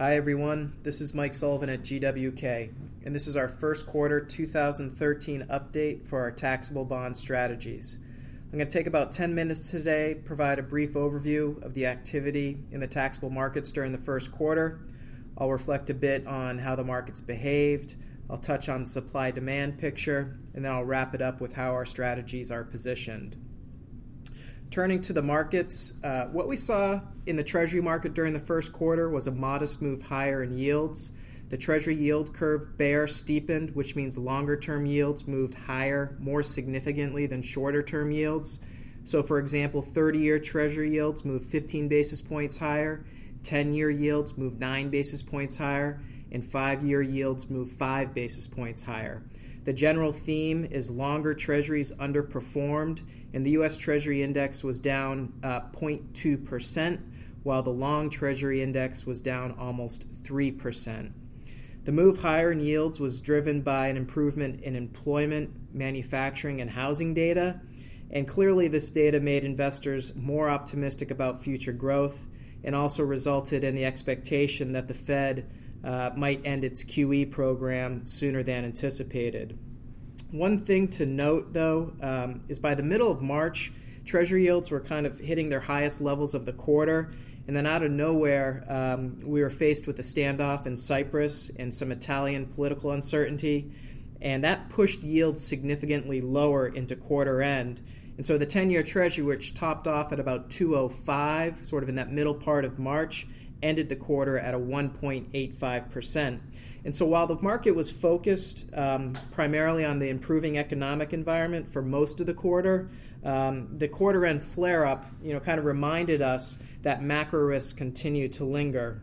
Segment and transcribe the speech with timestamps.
[0.00, 0.74] Hi, everyone.
[0.84, 2.72] This is Mike Sullivan at GWK,
[3.04, 7.98] and this is our first quarter 2013 update for our taxable bond strategies.
[8.44, 12.60] I'm going to take about 10 minutes today, provide a brief overview of the activity
[12.70, 14.82] in the taxable markets during the first quarter.
[15.36, 17.96] I'll reflect a bit on how the markets behaved.
[18.30, 21.72] I'll touch on the supply demand picture, and then I'll wrap it up with how
[21.72, 23.36] our strategies are positioned.
[24.70, 28.70] Turning to the markets, uh, what we saw in the Treasury market during the first
[28.70, 31.12] quarter was a modest move higher in yields.
[31.48, 37.26] The Treasury yield curve bear steepened, which means longer term yields moved higher more significantly
[37.26, 38.60] than shorter term yields.
[39.04, 43.06] So, for example, 30 year Treasury yields moved 15 basis points higher,
[43.44, 45.98] 10 year yields moved 9 basis points higher,
[46.30, 49.22] and 5 year yields moved 5 basis points higher.
[49.68, 53.02] The general theme is longer treasuries underperformed,
[53.34, 53.76] and the U.S.
[53.76, 56.98] Treasury Index was down uh, 0.2%,
[57.42, 61.12] while the long Treasury Index was down almost 3%.
[61.84, 67.12] The move higher in yields was driven by an improvement in employment, manufacturing, and housing
[67.12, 67.60] data.
[68.10, 72.26] And clearly, this data made investors more optimistic about future growth
[72.64, 75.46] and also resulted in the expectation that the Fed
[75.84, 79.58] uh, might end its QE program sooner than anticipated.
[80.30, 83.72] One thing to note, though, um, is by the middle of March,
[84.04, 87.12] Treasury yields were kind of hitting their highest levels of the quarter.
[87.46, 91.74] And then out of nowhere, um, we were faced with a standoff in Cyprus and
[91.74, 93.72] some Italian political uncertainty.
[94.20, 97.80] And that pushed yields significantly lower into quarter end.
[98.18, 101.94] And so the 10 year Treasury, which topped off at about 205, sort of in
[101.94, 103.26] that middle part of March,
[103.62, 106.40] ended the quarter at a 1.85%.
[106.84, 111.82] And so while the market was focused um, primarily on the improving economic environment for
[111.82, 112.88] most of the quarter,
[113.24, 117.72] um, the quarter end flare up you know, kind of reminded us that macro risks
[117.72, 119.02] continue to linger.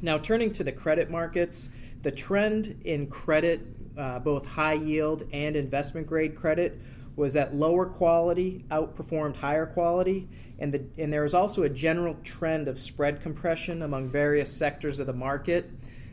[0.00, 1.68] Now, turning to the credit markets,
[2.02, 3.60] the trend in credit,
[3.96, 6.80] uh, both high yield and investment grade credit,
[7.16, 12.16] was that lower quality outperformed higher quality, and, the, and there was also a general
[12.22, 15.70] trend of spread compression among various sectors of the market.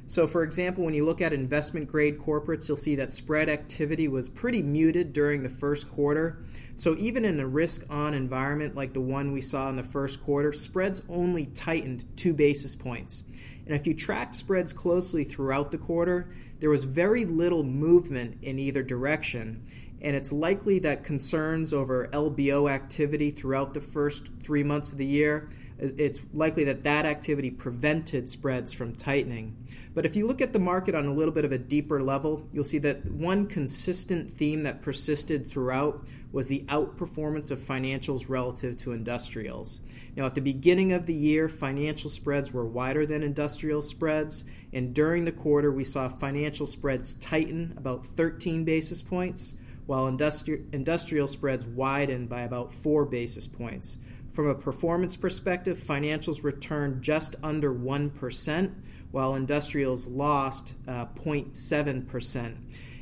[0.07, 4.07] So, for example, when you look at investment grade corporates, you'll see that spread activity
[4.07, 6.44] was pretty muted during the first quarter.
[6.75, 10.22] So, even in a risk on environment like the one we saw in the first
[10.23, 13.23] quarter, spreads only tightened two basis points.
[13.66, 18.59] And if you track spreads closely throughout the quarter, there was very little movement in
[18.59, 19.66] either direction
[20.01, 25.06] and it's likely that concerns over LBO activity throughout the first three months of the
[25.06, 29.56] year, it's likely that that activity prevented spreads from tightening.
[29.94, 32.47] But if you look at the market on a little bit of a deeper level,
[32.51, 38.78] you'll see that one consistent theme that persisted throughout was the outperformance of financials relative
[38.78, 39.81] to industrials.
[40.16, 44.94] Now, at the beginning of the year, financial spreads were wider than industrial spreads, and
[44.94, 49.56] during the quarter, we saw financial spreads tighten about 13 basis points
[49.91, 53.97] while industri- industrial spreads widened by about four basis points.
[54.31, 58.74] From a performance perspective, financials returned just under 1%,
[59.12, 62.56] while industrials lost uh, 0.7%.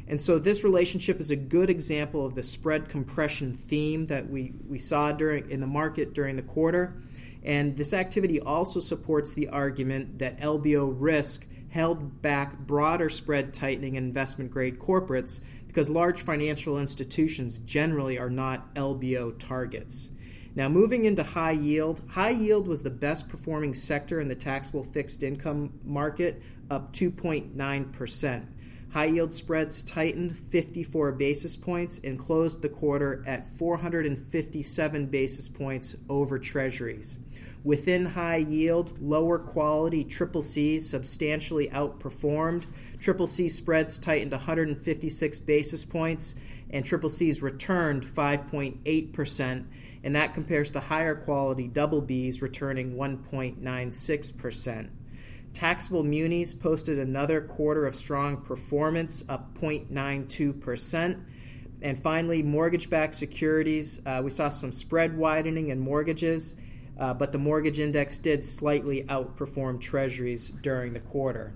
[0.07, 4.53] And so this relationship is a good example of the spread compression theme that we,
[4.67, 7.00] we saw during in the market during the quarter.
[7.44, 13.94] And this activity also supports the argument that LBO risk held back broader spread tightening
[13.94, 20.09] in investment grade corporates because large financial institutions generally are not LBO targets.
[20.56, 24.84] Now, moving into high yield, high yield was the best performing sector in the taxable
[24.84, 26.41] fixed income market,
[26.72, 28.47] up 2.9%.
[28.91, 35.96] High yield spreads tightened 54 basis points and closed the quarter at 457 basis points
[36.09, 37.18] over treasuries.
[37.63, 42.65] Within high yield, lower quality triple C's substantially outperformed.
[42.99, 46.35] Triple C spreads tightened 156 basis points,
[46.69, 49.65] and triple C's returned 5.8%,
[50.03, 54.89] and that compares to higher quality double B's returning 1.96%.
[55.53, 61.25] Taxable munis posted another quarter of strong performance, up 0.92%.
[61.81, 64.01] And finally, mortgage backed securities.
[64.05, 66.55] Uh, we saw some spread widening in mortgages
[67.00, 71.54] uh, but the mortgage index did slightly outperform treasuries during the quarter.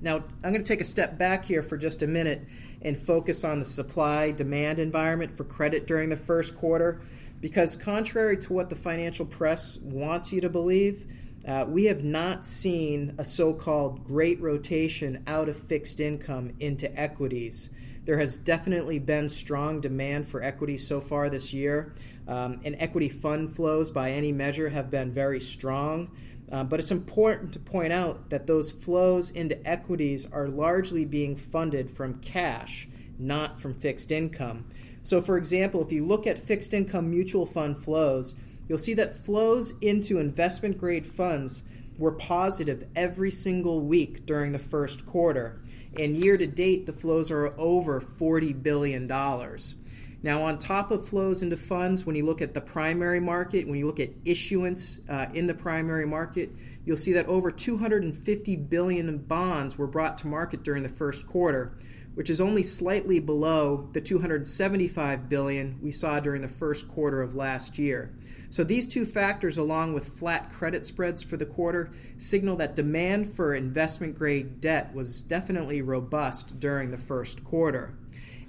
[0.00, 2.42] Now, I'm going to take a step back here for just a minute
[2.82, 7.00] and focus on the supply demand environment for credit during the first quarter
[7.40, 11.06] because, contrary to what the financial press wants you to believe,
[11.46, 16.94] uh, we have not seen a so called great rotation out of fixed income into
[16.98, 17.68] equities.
[18.04, 21.94] There has definitely been strong demand for equities so far this year,
[22.28, 26.10] um, and equity fund flows by any measure have been very strong.
[26.52, 31.34] Uh, but it's important to point out that those flows into equities are largely being
[31.34, 32.86] funded from cash,
[33.18, 34.66] not from fixed income.
[35.00, 38.34] So, for example, if you look at fixed income mutual fund flows,
[38.68, 41.62] you'll see that flows into investment grade funds
[41.98, 45.60] were positive every single week during the first quarter.
[45.98, 49.06] And year to date, the flows are over $40 billion.
[49.06, 53.78] Now, on top of flows into funds, when you look at the primary market, when
[53.78, 56.50] you look at issuance uh, in the primary market,
[56.86, 61.26] you'll see that over 250 billion in bonds were brought to market during the first
[61.26, 61.76] quarter,
[62.14, 67.34] which is only slightly below the 275 billion we saw during the first quarter of
[67.34, 68.12] last year.
[68.50, 73.34] So these two factors along with flat credit spreads for the quarter signal that demand
[73.34, 77.94] for investment grade debt was definitely robust during the first quarter.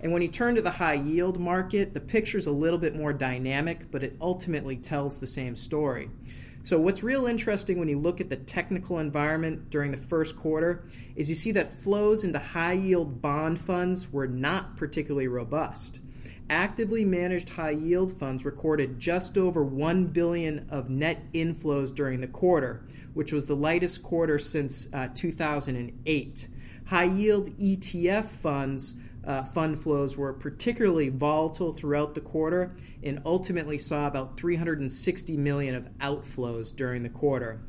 [0.01, 3.13] And when you turn to the high yield market, the picture's a little bit more
[3.13, 6.11] dynamic, but it ultimately tells the same story.
[6.65, 10.85] So, what's real interesting when you look at the technical environment during the first quarter
[11.15, 15.99] is you see that flows into high yield bond funds were not particularly robust.
[16.49, 22.27] Actively managed high yield funds recorded just over 1 billion of net inflows during the
[22.27, 22.83] quarter,
[23.13, 26.47] which was the lightest quarter since uh, 2008.
[26.87, 33.77] High yield ETF funds uh, fund flows were particularly volatile throughout the quarter and ultimately
[33.77, 37.61] saw about 360 million of outflows during the quarter.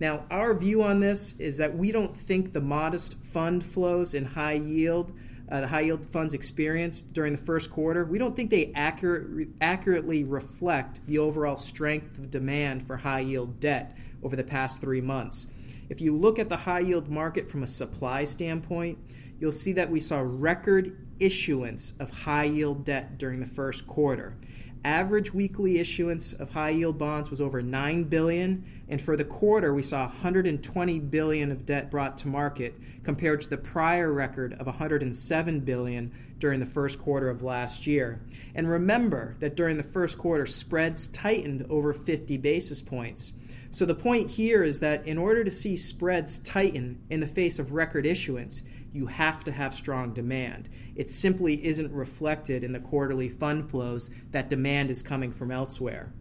[0.00, 4.24] Now, our view on this is that we don't think the modest fund flows in
[4.24, 5.12] high yield,
[5.50, 9.48] uh, the high yield funds experienced during the first quarter, we don't think they accurate,
[9.60, 15.00] accurately reflect the overall strength of demand for high yield debt over the past three
[15.00, 15.46] months.
[15.88, 18.98] If you look at the high yield market from a supply standpoint,
[19.42, 24.36] you'll see that we saw record issuance of high yield debt during the first quarter.
[24.84, 29.74] Average weekly issuance of high yield bonds was over 9 billion, and for the quarter
[29.74, 34.66] we saw 120 billion of debt brought to market compared to the prior record of
[34.66, 38.20] 107 billion during the first quarter of last year.
[38.54, 43.34] And remember that during the first quarter spreads tightened over 50 basis points.
[43.72, 47.58] So the point here is that in order to see spreads tighten in the face
[47.58, 48.62] of record issuance,
[48.92, 50.68] you have to have strong demand.
[50.96, 56.12] It simply isn't reflected in the quarterly fund flows that demand is coming from elsewhere.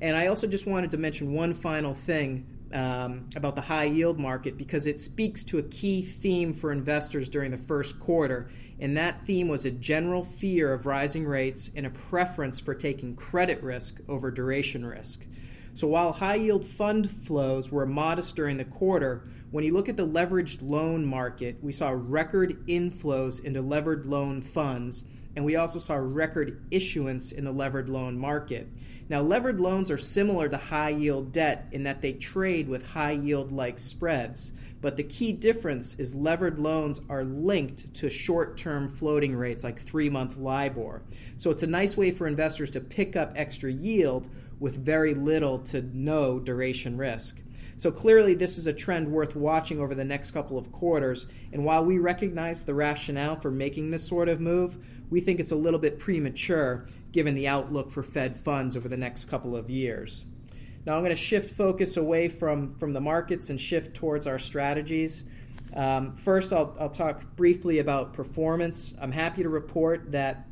[0.00, 4.18] And I also just wanted to mention one final thing um, about the high yield
[4.18, 8.48] market because it speaks to a key theme for investors during the first quarter.
[8.78, 13.14] And that theme was a general fear of rising rates and a preference for taking
[13.14, 15.26] credit risk over duration risk.
[15.80, 19.96] So while high yield fund flows were modest during the quarter, when you look at
[19.96, 25.04] the leveraged loan market, we saw record inflows into levered loan funds,
[25.34, 28.68] and we also saw record issuance in the levered loan market.
[29.08, 33.12] Now, levered loans are similar to high yield debt in that they trade with high
[33.12, 34.52] yield like spreads,
[34.82, 39.80] but the key difference is levered loans are linked to short term floating rates like
[39.80, 41.00] three month LIBOR.
[41.38, 44.28] So it's a nice way for investors to pick up extra yield
[44.60, 47.40] with very little to no duration risk.
[47.76, 51.26] So clearly, this is a trend worth watching over the next couple of quarters.
[51.52, 54.76] And while we recognize the rationale for making this sort of move,
[55.08, 58.98] we think it's a little bit premature given the outlook for Fed funds over the
[58.98, 60.26] next couple of years.
[60.84, 64.38] Now, I'm going to shift focus away from, from the markets and shift towards our
[64.38, 65.24] strategies.
[65.74, 68.92] Um, first, I'll, I'll talk briefly about performance.
[69.00, 70.46] I'm happy to report that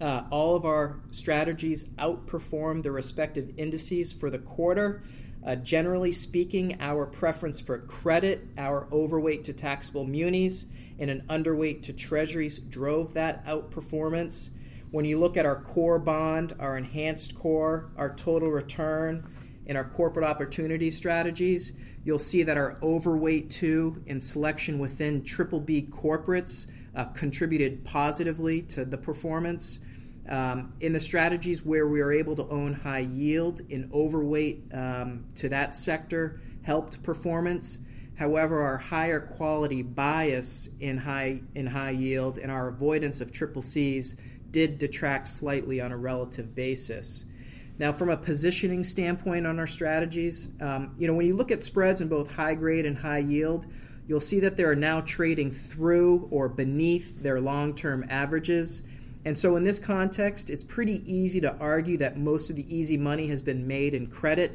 [0.00, 5.02] uh, all of our strategies outperformed the respective indices for the quarter.
[5.44, 10.66] Uh, generally speaking, our preference for credit, our overweight to taxable munis,
[10.98, 14.50] and an underweight to treasuries drove that outperformance.
[14.90, 19.26] When you look at our core bond, our enhanced core, our total return,
[19.66, 21.72] and our corporate opportunity strategies,
[22.04, 28.62] you'll see that our overweight to and selection within triple B corporates uh, contributed positively
[28.62, 29.80] to the performance.
[30.28, 35.24] Um, in the strategies where we are able to own high yield, in overweight um,
[35.36, 37.78] to that sector helped performance.
[38.16, 43.62] However, our higher quality bias in high in high yield and our avoidance of triple
[43.62, 44.16] C's
[44.50, 47.24] did detract slightly on a relative basis.
[47.78, 51.62] Now, from a positioning standpoint on our strategies, um, you know when you look at
[51.62, 53.66] spreads in both high grade and high yield,
[54.08, 58.82] you'll see that they are now trading through or beneath their long-term averages
[59.26, 62.96] and so, in this context, it's pretty easy to argue that most of the easy
[62.96, 64.52] money has been made in credit.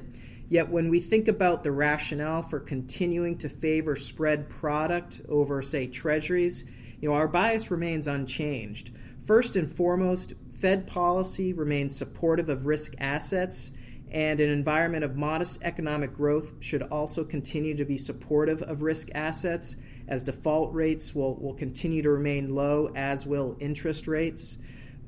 [0.47, 5.87] Yet, when we think about the rationale for continuing to favor spread product over, say,
[5.87, 6.63] treasuries,
[7.01, 8.91] you know, our bias remains unchanged.
[9.25, 13.71] First and foremost, Fed policy remains supportive of risk assets,
[14.09, 19.09] And an environment of modest economic growth should also continue to be supportive of risk
[19.15, 19.75] assets,
[20.11, 24.57] as default rates will, will continue to remain low, as will interest rates.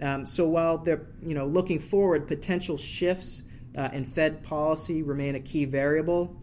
[0.02, 3.44] Um, so while they're you know looking forward, potential shifts
[3.78, 6.36] uh, in Fed policy remain a key variable.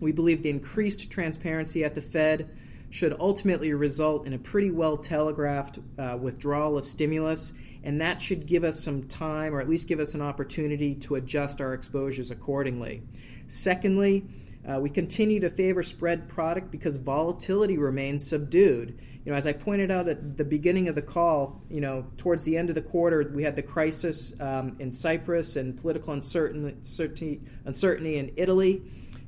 [0.00, 2.50] We believe the increased transparency at the Fed
[2.90, 7.52] should ultimately result in a pretty well telegraphed uh, withdrawal of stimulus,
[7.84, 11.14] and that should give us some time, or at least give us an opportunity to
[11.14, 13.00] adjust our exposures accordingly.
[13.46, 14.24] Secondly,
[14.68, 18.98] uh, we continue to favor spread product because volatility remains subdued.
[19.24, 22.44] You know, as I pointed out at the beginning of the call, you know, towards
[22.44, 27.40] the end of the quarter, we had the crisis um, in Cyprus and political uncertainty,
[27.64, 28.82] uncertainty in Italy.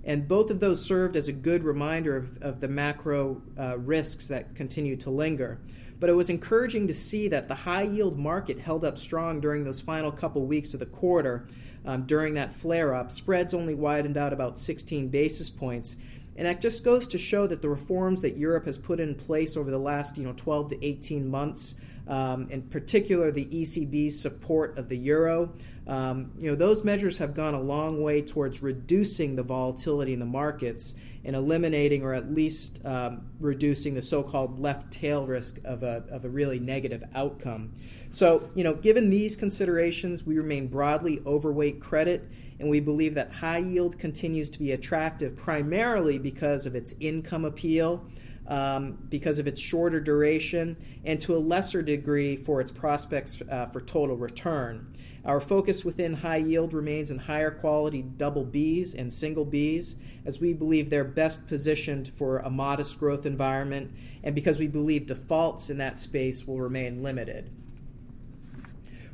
[0.04, 4.28] And both of those served as a good reminder of, of the macro uh, risks
[4.28, 5.60] that continue to linger.
[6.00, 9.64] But it was encouraging to see that the high yield market held up strong during
[9.64, 11.46] those final couple weeks of the quarter.
[11.86, 15.96] Um, during that flare up, spreads only widened out about 16 basis points.
[16.36, 19.56] And that just goes to show that the reforms that Europe has put in place
[19.56, 21.74] over the last you know, 12 to 18 months,
[22.06, 25.52] um, in particular the ECB's support of the euro,
[25.86, 30.18] um, you know, those measures have gone a long way towards reducing the volatility in
[30.18, 30.94] the markets
[31.24, 36.24] and eliminating or at least um, reducing the so-called left tail risk of a, of
[36.24, 37.72] a really negative outcome.
[38.10, 42.30] So, you know, given these considerations, we remain broadly overweight credit,
[42.60, 47.44] and we believe that high yield continues to be attractive primarily because of its income
[47.44, 48.06] appeal.
[48.46, 53.68] Um, because of its shorter duration, and to a lesser degree for its prospects uh,
[53.72, 54.94] for total return.
[55.24, 59.94] Our focus within high yield remains in higher quality double Bs and single Bs,
[60.26, 65.06] as we believe they're best positioned for a modest growth environment, and because we believe
[65.06, 67.50] defaults in that space will remain limited.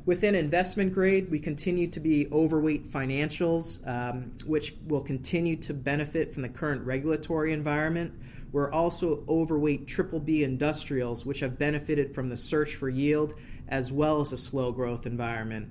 [0.07, 6.33] Within investment grade, we continue to be overweight financials, um, which will continue to benefit
[6.33, 8.13] from the current regulatory environment.
[8.51, 13.35] We're also overweight triple B industrials, which have benefited from the search for yield
[13.69, 15.69] as well as a slow growth environment.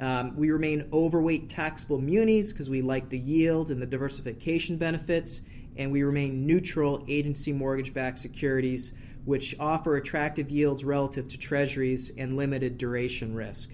[0.00, 5.42] Um, we remain overweight taxable munis because we like the yield and the diversification benefits,
[5.76, 8.92] and we remain neutral agency mortgage backed securities,
[9.28, 13.70] which offer attractive yields relative to treasuries and limited duration risk.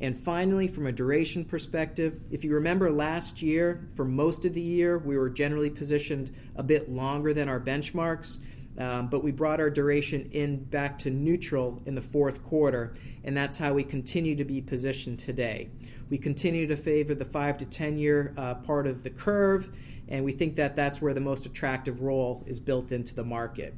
[0.00, 4.60] And finally, from a duration perspective, if you remember last year, for most of the
[4.60, 8.36] year, we were generally positioned a bit longer than our benchmarks.
[8.76, 12.92] Um, but we brought our duration in back to neutral in the fourth quarter,
[13.24, 15.70] and that's how we continue to be positioned today.
[16.10, 19.74] We continue to favor the five to 10 year uh, part of the curve,
[20.06, 23.74] and we think that that's where the most attractive roll is built into the market.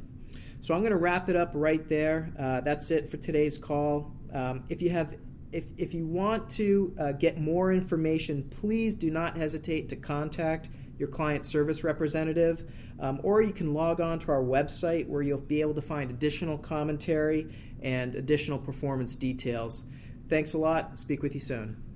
[0.61, 2.33] So I'm going to wrap it up right there.
[2.39, 4.13] Uh, that's it for today's call.
[4.33, 5.17] Um, if you have
[5.53, 10.69] if, if you want to uh, get more information, please do not hesitate to contact
[10.97, 15.39] your client service representative, um, or you can log on to our website where you'll
[15.39, 17.53] be able to find additional commentary
[17.83, 19.85] and additional performance details.
[20.29, 20.99] Thanks a lot.
[20.99, 21.90] Speak with you soon.